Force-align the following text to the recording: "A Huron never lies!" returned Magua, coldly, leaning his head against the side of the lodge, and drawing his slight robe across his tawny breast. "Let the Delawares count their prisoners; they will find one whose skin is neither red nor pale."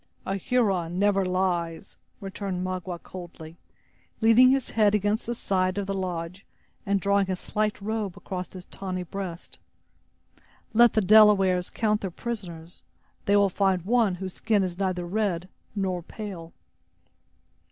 "A 0.25 0.33
Huron 0.35 0.97
never 0.97 1.23
lies!" 1.23 1.95
returned 2.21 2.63
Magua, 2.65 2.97
coldly, 3.03 3.59
leaning 4.19 4.49
his 4.49 4.71
head 4.71 4.95
against 4.95 5.27
the 5.27 5.35
side 5.35 5.77
of 5.77 5.85
the 5.85 5.93
lodge, 5.93 6.43
and 6.87 6.99
drawing 6.99 7.27
his 7.27 7.39
slight 7.39 7.79
robe 7.79 8.17
across 8.17 8.51
his 8.51 8.65
tawny 8.65 9.03
breast. 9.03 9.59
"Let 10.73 10.93
the 10.93 11.01
Delawares 11.01 11.69
count 11.69 12.01
their 12.01 12.09
prisoners; 12.09 12.83
they 13.25 13.35
will 13.35 13.49
find 13.49 13.83
one 13.83 14.15
whose 14.15 14.33
skin 14.33 14.63
is 14.63 14.79
neither 14.79 15.05
red 15.05 15.47
nor 15.75 16.01
pale." 16.01 16.51